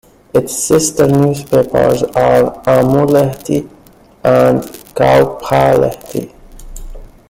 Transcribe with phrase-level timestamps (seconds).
[0.33, 3.69] Its sister newspapers are "Aamulehti"
[4.23, 4.61] and
[4.95, 6.33] "Kauppalehti".